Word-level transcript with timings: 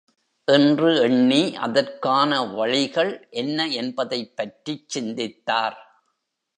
என்று 0.47 1.01
எண்ணி 1.01 1.55
அதற்கான 1.57 2.43
வழிகள் 2.43 3.27
என்ன 3.29 3.67
என்பதைப் 3.67 4.35
பற்றிச் 4.35 4.89
சிந்தித்தார். 4.89 5.77